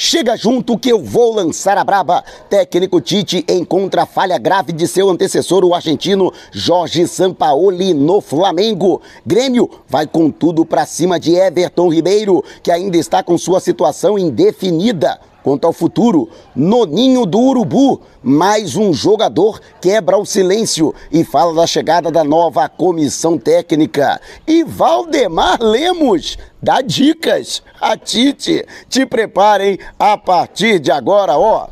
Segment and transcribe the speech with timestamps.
[0.00, 2.22] Chega junto que eu vou lançar a braba.
[2.48, 9.02] Técnico Tite encontra falha grave de seu antecessor, o argentino Jorge Sampaoli, no Flamengo.
[9.26, 14.16] Grêmio vai com tudo para cima de Everton Ribeiro, que ainda está com sua situação
[14.16, 15.18] indefinida.
[15.42, 21.54] Quanto ao futuro, no ninho do Urubu, mais um jogador quebra o silêncio e fala
[21.54, 24.20] da chegada da nova comissão técnica.
[24.46, 27.62] E Valdemar Lemos dá dicas.
[27.80, 31.68] A Tite, te preparem a partir de agora, ó.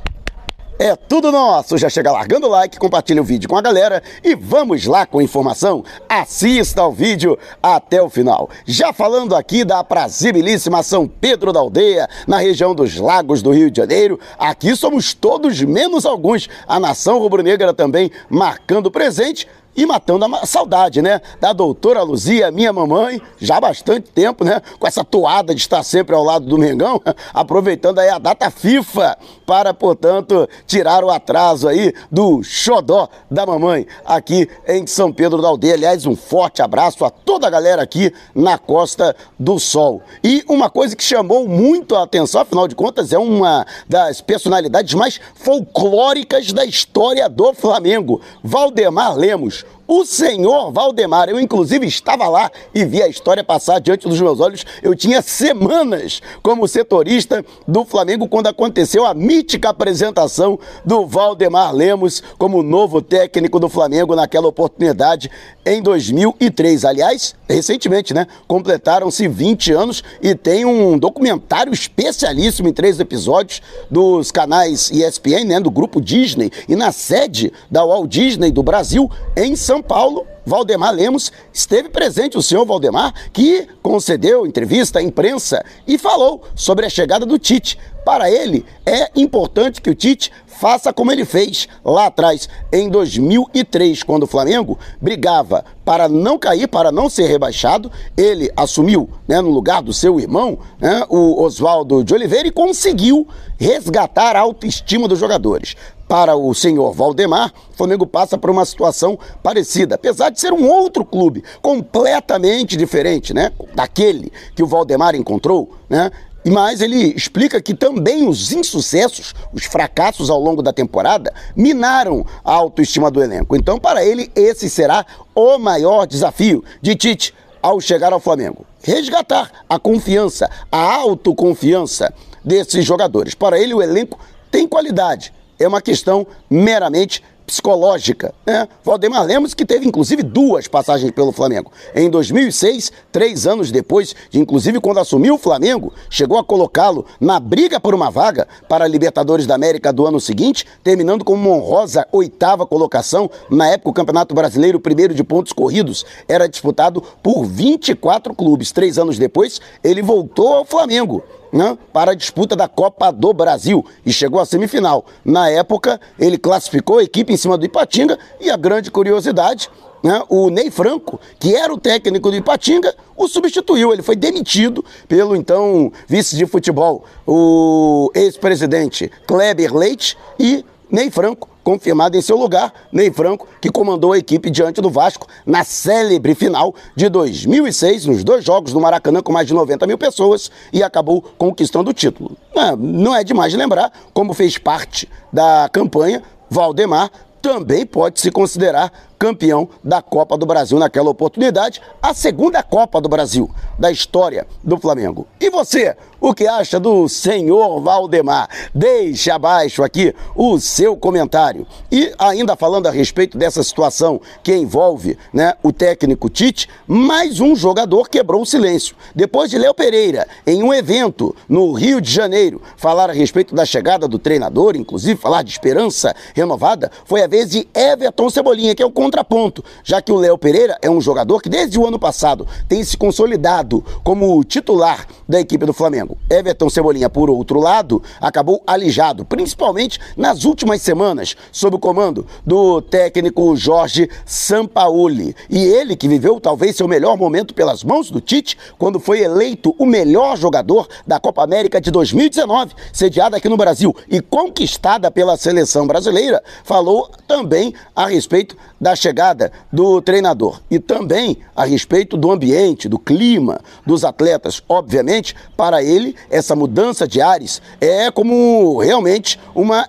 [0.78, 1.78] É tudo nosso.
[1.78, 5.22] Já chega largando o like, compartilha o vídeo com a galera e vamos lá com
[5.22, 5.82] informação.
[6.06, 8.50] Assista ao vídeo até o final.
[8.66, 13.70] Já falando aqui da aprazibilíssima São Pedro da Aldeia, na região dos Lagos do Rio
[13.70, 16.46] de Janeiro, aqui somos todos menos alguns.
[16.68, 21.20] A nação rubro-negra também marcando presente e matando a saudade, né?
[21.40, 24.62] Da doutora Luzia, minha mamãe, já há bastante tempo, né?
[24.78, 27.00] Com essa toada de estar sempre ao lado do Mengão,
[27.34, 33.86] aproveitando aí a data FIFA para, portanto, tirar o atraso aí do xodó da mamãe
[34.04, 35.74] aqui em São Pedro da Aldeia.
[35.74, 40.02] Aliás, um forte abraço a toda a galera aqui na Costa do Sol.
[40.24, 44.94] E uma coisa que chamou muito a atenção, afinal de contas, é uma das personalidades
[44.94, 51.28] mais folclóricas da história do Flamengo, Valdemar Lemos o senhor Valdemar.
[51.28, 54.64] Eu, inclusive, estava lá e vi a história passar diante dos meus olhos.
[54.82, 62.22] Eu tinha semanas como setorista do Flamengo quando aconteceu a mítica apresentação do Valdemar Lemos
[62.38, 65.30] como novo técnico do Flamengo naquela oportunidade
[65.64, 66.84] em 2003.
[66.84, 68.26] Aliás, recentemente, né?
[68.46, 75.60] Completaram-se 20 anos e tem um documentário especialíssimo em três episódios dos canais ESPN, né?
[75.60, 80.26] Do grupo Disney e na sede da Walt Disney do Brasil, em São Paulo.
[80.46, 86.86] Valdemar Lemos esteve presente, o senhor Valdemar, que concedeu entrevista à imprensa e falou sobre
[86.86, 87.76] a chegada do Tite.
[88.04, 94.02] Para ele, é importante que o Tite faça como ele fez lá atrás, em 2003,
[94.02, 97.90] quando o Flamengo brigava para não cair, para não ser rebaixado.
[98.16, 103.26] Ele assumiu né, no lugar do seu irmão, né, o Oswaldo de Oliveira, e conseguiu
[103.58, 105.76] resgatar a autoestima dos jogadores.
[106.08, 110.68] Para o senhor Valdemar, o Flamengo passa por uma situação parecida, apesar de ser um
[110.68, 116.10] outro clube completamente diferente, né, daquele que o Valdemar encontrou, né?
[116.48, 122.52] Mas ele explica que também os insucessos, os fracassos ao longo da temporada, minaram a
[122.52, 123.56] autoestima do elenco.
[123.56, 125.04] Então, para ele, esse será
[125.34, 128.64] o maior desafio de Tite ao chegar ao Flamengo.
[128.80, 132.14] Resgatar a confiança, a autoconfiança
[132.44, 133.34] desses jogadores.
[133.34, 134.16] Para ele, o elenco
[134.48, 135.32] tem qualidade.
[135.58, 138.34] É uma questão meramente psicológica.
[138.44, 138.68] Né?
[138.84, 141.70] Valdemar Lemos, que teve inclusive duas passagens pelo Flamengo.
[141.94, 147.38] Em 2006, três anos depois, de inclusive quando assumiu o Flamengo, chegou a colocá-lo na
[147.38, 151.50] briga por uma vaga para a Libertadores da América do ano seguinte, terminando com uma
[151.50, 153.30] honrosa oitava colocação.
[153.48, 158.72] Na época, o Campeonato Brasileiro, primeiro de pontos corridos, era disputado por 24 clubes.
[158.72, 163.84] Três anos depois, ele voltou ao Flamengo né, para a disputa da Copa do Brasil
[164.04, 165.04] e chegou à semifinal.
[165.24, 169.70] Na época, ele classificou a equipe em cima do Ipatinga e a grande curiosidade,
[170.02, 173.92] né, o Ney Franco, que era o técnico do Ipatinga, o substituiu.
[173.92, 181.55] Ele foi demitido pelo então vice de futebol, o ex-presidente Kleber Leite e Ney Franco
[181.66, 186.32] confirmado em seu lugar, Ney Franco, que comandou a equipe diante do Vasco na célebre
[186.32, 190.80] final de 2006, nos dois jogos do Maracanã com mais de 90 mil pessoas e
[190.80, 192.36] acabou conquistando o título.
[192.78, 197.10] Não é demais lembrar como fez parte da campanha Valdemar
[197.42, 203.08] também pode se considerar campeão da Copa do Brasil naquela oportunidade, a segunda Copa do
[203.08, 205.26] Brasil da história do Flamengo.
[205.40, 208.48] E você, o que acha do senhor Valdemar?
[208.74, 211.66] Deixe abaixo aqui o seu comentário.
[211.90, 217.54] E ainda falando a respeito dessa situação que envolve né, o técnico Tite, mais um
[217.54, 218.96] jogador quebrou o silêncio.
[219.14, 223.64] Depois de Léo Pereira, em um evento no Rio de Janeiro, falar a respeito da
[223.64, 228.82] chegada do treinador, inclusive falar de esperança renovada, foi a vez de Everton Cebolinha, que
[228.82, 231.96] é o contraponto, já que o Léo Pereira é um jogador que desde o ano
[231.96, 236.18] passado tem se consolidado como titular da equipe do Flamengo.
[236.28, 242.82] Everton Cebolinha, por outro lado, acabou alijado, principalmente nas últimas semanas, sob o comando do
[242.82, 245.36] técnico Jorge Sampaoli.
[245.48, 249.72] E ele que viveu talvez seu melhor momento pelas mãos do Tite, quando foi eleito
[249.78, 255.36] o melhor jogador da Copa América de 2019, sediada aqui no Brasil e conquistada pela
[255.36, 262.30] seleção brasileira, falou também a respeito da chegada do treinador e também a respeito do
[262.30, 264.62] ambiente, do clima dos atletas.
[264.68, 269.88] Obviamente, para ele, essa mudança de ares é como realmente uma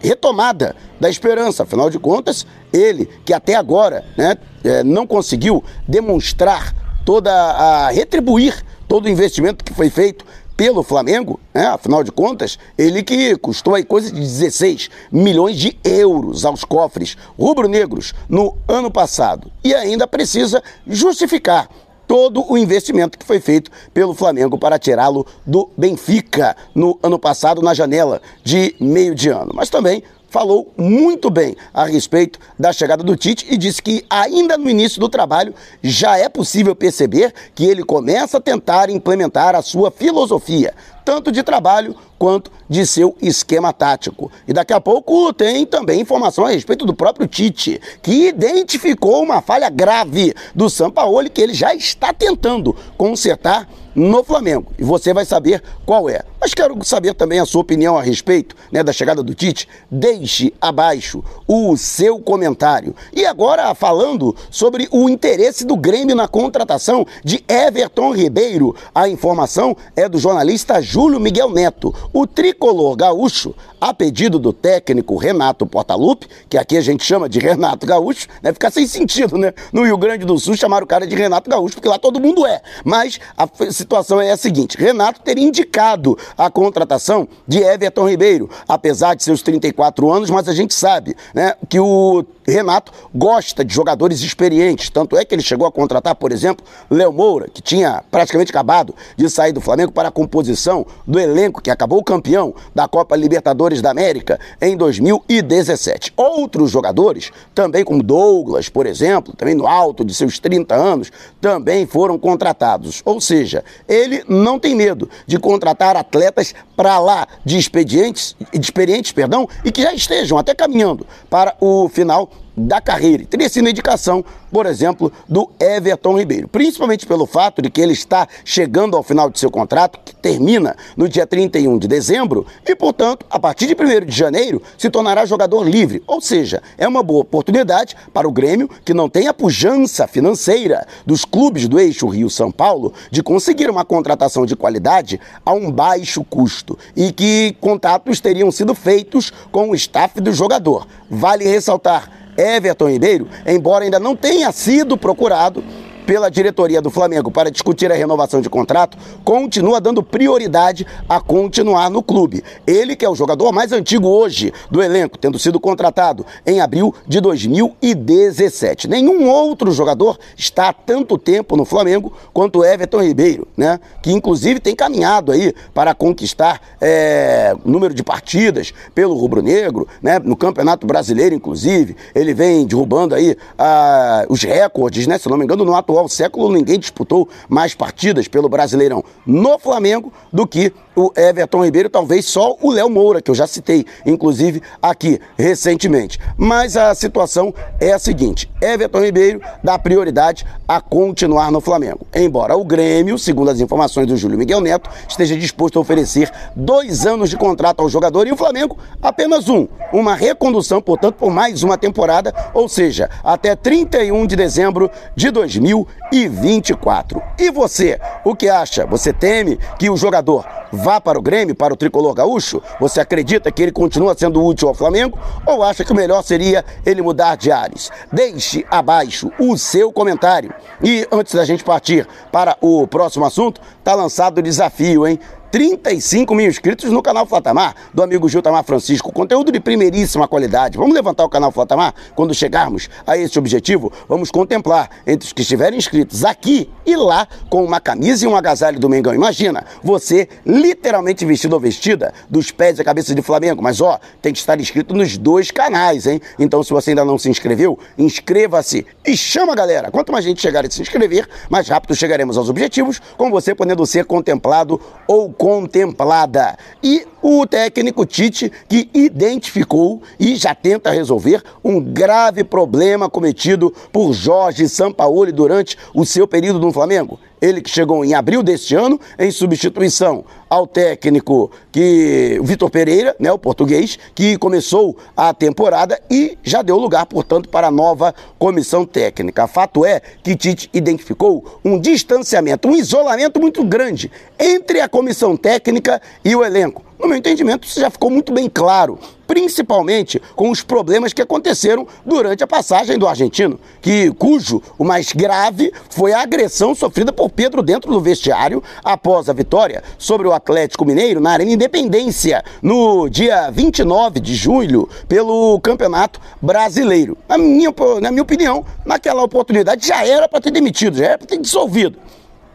[0.00, 1.62] retomada da esperança.
[1.62, 6.74] Afinal de contas, ele que até agora né, é, não conseguiu demonstrar
[7.04, 10.24] toda a retribuir todo o investimento que foi feito
[10.58, 11.68] pelo Flamengo, né?
[11.68, 17.16] afinal de contas, ele que custou aí coisa de 16 milhões de euros aos cofres
[17.38, 21.68] rubro-negros no ano passado e ainda precisa justificar
[22.08, 27.62] todo o investimento que foi feito pelo Flamengo para tirá-lo do Benfica no ano passado
[27.62, 29.52] na janela de meio de ano.
[29.54, 34.56] Mas também falou muito bem a respeito da chegada do Tite e disse que ainda
[34.56, 39.62] no início do trabalho já é possível perceber que ele começa a tentar implementar a
[39.62, 44.30] sua filosofia, tanto de trabalho quanto de seu esquema tático.
[44.46, 49.40] E daqui a pouco tem também informação a respeito do próprio Tite, que identificou uma
[49.40, 54.72] falha grave do Sampaoli que ele já está tentando consertar no Flamengo.
[54.78, 56.22] E você vai saber qual é.
[56.48, 59.68] Mas quero saber também a sua opinião a respeito né, da chegada do Tite.
[59.90, 62.96] Deixe abaixo o seu comentário.
[63.12, 68.74] E agora falando sobre o interesse do Grêmio na contratação de Everton Ribeiro.
[68.94, 71.94] A informação é do jornalista Júlio Miguel Neto.
[72.14, 77.38] O tricolor gaúcho, a pedido do técnico Renato Portaluppi, que aqui a gente chama de
[77.38, 78.54] Renato Gaúcho, né?
[78.54, 79.52] Fica sem sentido, né?
[79.70, 82.46] No Rio Grande do Sul chamaram o cara de Renato Gaúcho, porque lá todo mundo
[82.46, 82.62] é.
[82.84, 89.14] Mas a situação é a seguinte: Renato teria indicado a contratação de Everton Ribeiro, apesar
[89.14, 94.20] de seus 34 anos, mas a gente sabe né, que o Renato gosta de jogadores
[94.20, 98.50] experientes, tanto é que ele chegou a contratar, por exemplo, Léo Moura, que tinha praticamente
[98.50, 103.16] acabado de sair do Flamengo para a composição do elenco que acabou campeão da Copa
[103.16, 106.12] Libertadores da América em 2017.
[106.16, 111.86] Outros jogadores, também como Douglas, por exemplo, também no alto de seus 30 anos, também
[111.86, 113.02] foram contratados.
[113.04, 119.48] Ou seja, ele não tem medo de contratar atletas para lá de expedientes, experientes, perdão,
[119.64, 123.24] e que já estejam até caminhando para o final da carreira.
[123.24, 128.26] Teria sido indicação, por exemplo, do Everton Ribeiro, principalmente pelo fato de que ele está
[128.44, 133.24] chegando ao final de seu contrato, que termina no dia 31 de dezembro, e, portanto,
[133.30, 136.02] a partir de 1 de janeiro, se tornará jogador livre.
[136.06, 140.86] Ou seja, é uma boa oportunidade para o Grêmio, que não tem a pujança financeira
[141.06, 146.24] dos clubes do eixo Rio-São Paulo, de conseguir uma contratação de qualidade a um baixo
[146.24, 150.86] custo e que contatos teriam sido feitos com o staff do jogador.
[151.10, 155.64] Vale ressaltar Everton Ribeiro, embora ainda não tenha sido procurado,
[156.08, 161.90] pela diretoria do Flamengo para discutir a renovação de contrato, continua dando prioridade a continuar
[161.90, 162.42] no clube.
[162.66, 166.94] Ele, que é o jogador mais antigo hoje do elenco, tendo sido contratado em abril
[167.06, 168.88] de 2017.
[168.88, 173.78] Nenhum outro jogador está há tanto tempo no Flamengo quanto Everton Ribeiro, né?
[174.02, 180.18] Que inclusive tem caminhado aí para conquistar é, número de partidas pelo rubro-negro, né?
[180.18, 185.18] No Campeonato Brasileiro, inclusive, ele vem derrubando aí ah, os recordes, né?
[185.18, 189.58] Se não me engano, no atual atual século, ninguém disputou mais partidas pelo Brasileirão no
[189.58, 193.86] Flamengo do que o Everton Ribeiro, talvez só o Léo Moura, que eu já citei,
[194.04, 196.18] inclusive aqui recentemente.
[196.36, 202.06] Mas a situação é a seguinte: Everton Ribeiro dá prioridade a continuar no Flamengo.
[202.12, 207.06] Embora o Grêmio, segundo as informações do Júlio Miguel Neto, esteja disposto a oferecer dois
[207.06, 209.68] anos de contrato ao jogador e o Flamengo apenas um.
[209.92, 217.22] Uma recondução, portanto, por mais uma temporada, ou seja, até 31 de dezembro de 2024.
[217.38, 218.84] E você, o que acha?
[218.86, 222.62] Você teme que o jogador vá para o Grêmio, para o tricolor gaúcho?
[222.80, 225.18] Você acredita que ele continua sendo útil ao Flamengo?
[225.46, 227.90] Ou acha que o melhor seria ele mudar de ares?
[228.10, 230.52] Deixe abaixo o seu comentário.
[230.82, 235.20] E antes da gente partir para o próximo assunto, tá lançado o desafio, hein?
[235.50, 239.10] 35 mil inscritos no canal Flatamar, do amigo Giltamar Francisco.
[239.10, 240.76] Conteúdo de primeiríssima qualidade.
[240.76, 241.94] Vamos levantar o canal Flatamar?
[242.14, 247.26] Quando chegarmos a esse objetivo, vamos contemplar entre os que estiverem inscritos aqui e lá
[247.48, 249.14] com uma camisa e um agasalho do Mengão.
[249.14, 253.62] Imagina, você literalmente vestido ou vestida dos pés e cabeça de Flamengo.
[253.62, 256.20] Mas ó, tem que estar inscrito nos dois canais, hein?
[256.38, 259.90] Então se você ainda não se inscreveu, inscreva-se e chama a galera.
[259.90, 263.86] Quanto mais gente chegar a se inscrever, mais rápido chegaremos aos objetivos, com você podendo
[263.86, 266.58] ser contemplado ou contemplada.
[266.82, 274.12] E o técnico Tite, que identificou e já tenta resolver um grave problema cometido por
[274.12, 277.18] Jorge Sampaoli durante o seu período no Flamengo.
[277.40, 283.30] Ele que chegou em abril deste ano em substituição ao técnico que Vitor Pereira, né,
[283.30, 288.84] o português, que começou a temporada e já deu lugar, portanto, para a nova comissão
[288.84, 289.46] técnica.
[289.46, 296.02] Fato é que Tite identificou um distanciamento, um isolamento muito grande entre a comissão técnica
[296.24, 296.87] e o elenco.
[296.98, 301.86] No meu entendimento, isso já ficou muito bem claro, principalmente com os problemas que aconteceram
[302.04, 307.30] durante a passagem do argentino, que cujo o mais grave foi a agressão sofrida por
[307.30, 313.08] Pedro dentro do vestiário após a vitória sobre o Atlético Mineiro na Arena Independência no
[313.08, 317.16] dia 29 de julho pelo Campeonato Brasileiro.
[317.28, 321.28] Na minha, na minha opinião, naquela oportunidade já era para ter demitido, já era para
[321.28, 321.96] ter dissolvido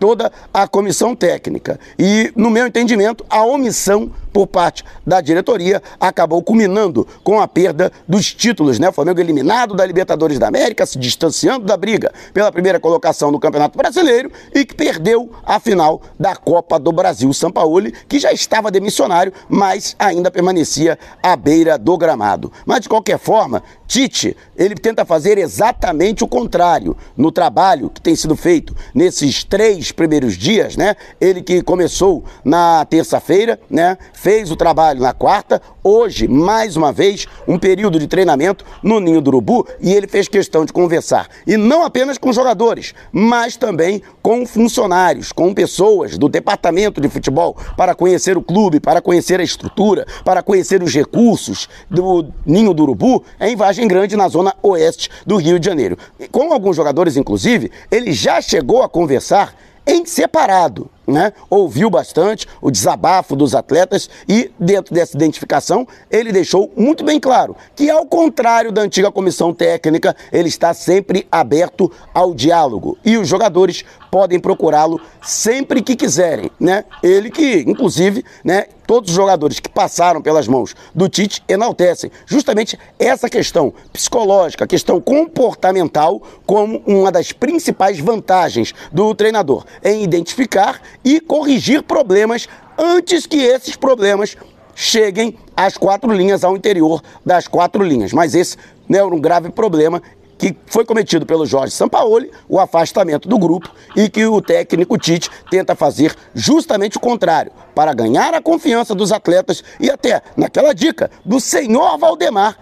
[0.03, 1.79] toda a comissão técnica.
[1.97, 7.91] E, no meu entendimento, a omissão por parte da diretoria acabou culminando com a perda
[8.07, 8.89] dos títulos, né?
[8.89, 13.39] O Flamengo eliminado da Libertadores da América, se distanciando da briga pela primeira colocação no
[13.39, 17.31] Campeonato Brasileiro e que perdeu a final da Copa do Brasil.
[17.33, 22.51] São Paulo, que já estava demissionário, mas ainda permanecia à beira do gramado.
[22.65, 28.15] Mas de qualquer forma, Tite, ele tenta fazer exatamente o contrário no trabalho que tem
[28.15, 30.95] sido feito nesses três primeiros dias, né?
[31.21, 33.97] Ele que começou na terça-feira, né?
[34.23, 39.19] Fez o trabalho na quarta, hoje, mais uma vez, um período de treinamento no Ninho
[39.19, 41.27] do Urubu e ele fez questão de conversar.
[41.45, 47.57] E não apenas com jogadores, mas também com funcionários, com pessoas do departamento de futebol
[47.75, 52.83] para conhecer o clube, para conhecer a estrutura, para conhecer os recursos do Ninho do
[52.83, 55.97] Urubu em Vargem Grande, na zona oeste do Rio de Janeiro.
[56.31, 59.53] Com alguns jogadores, inclusive, ele já chegou a conversar
[59.85, 66.71] em separado né, ouviu bastante o desabafo dos atletas e, dentro dessa identificação, ele deixou
[66.75, 72.33] muito bem claro que, ao contrário da antiga comissão técnica, ele está sempre aberto ao
[72.33, 76.85] diálogo e os jogadores podem procurá-lo sempre que quiserem, né?
[77.01, 82.77] Ele que, inclusive, né, todos os jogadores que passaram pelas mãos do Tite enaltecem justamente
[82.99, 91.19] essa questão psicológica, questão comportamental como uma das principais vantagens do treinador em identificar e
[91.19, 92.47] corrigir problemas
[92.77, 94.35] antes que esses problemas
[94.75, 98.11] cheguem às quatro linhas, ao interior das quatro linhas.
[98.11, 98.57] Mas esse
[98.87, 100.01] né, era um grave problema
[100.37, 105.29] que foi cometido pelo Jorge Sampaoli, o afastamento do grupo e que o técnico Tite
[105.49, 111.09] tenta fazer justamente o contrário, para ganhar a confiança dos atletas e até, naquela dica,
[111.23, 112.57] do senhor Valdemar,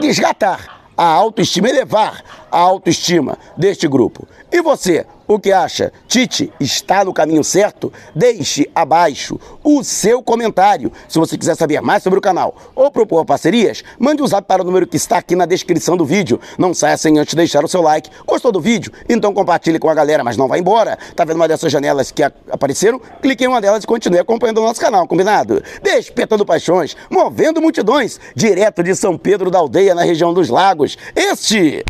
[0.00, 4.26] resgatar a autoestima, elevar a autoestima deste grupo.
[4.50, 5.92] E você, o que acha?
[6.06, 7.92] Tite está no caminho certo?
[8.14, 10.92] Deixe abaixo o seu comentário.
[11.08, 14.62] Se você quiser saber mais sobre o canal ou propor parcerias, mande um zap para
[14.62, 16.38] o número que está aqui na descrição do vídeo.
[16.58, 18.10] Não saia sem antes deixar o seu like.
[18.26, 18.92] Gostou do vídeo?
[19.08, 20.98] Então compartilhe com a galera, mas não vá embora.
[21.16, 23.00] Tá vendo uma dessas janelas que apareceram?
[23.22, 25.62] Clique em uma delas e continue acompanhando o nosso canal, combinado?
[25.82, 30.98] Despertando paixões, movendo multidões, direto de São Pedro da Aldeia, na região dos Lagos.
[31.16, 31.84] Este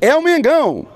[0.00, 0.86] é o Mengão.